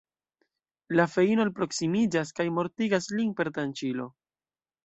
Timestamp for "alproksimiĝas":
1.47-2.31